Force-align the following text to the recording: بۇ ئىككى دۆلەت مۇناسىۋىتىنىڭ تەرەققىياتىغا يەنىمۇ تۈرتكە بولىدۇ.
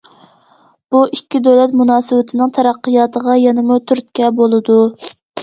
بۇ 0.95 1.01
ئىككى 1.17 1.41
دۆلەت 1.47 1.75
مۇناسىۋىتىنىڭ 1.81 2.55
تەرەققىياتىغا 2.57 3.37
يەنىمۇ 3.43 3.79
تۈرتكە 3.93 4.33
بولىدۇ. 4.43 4.81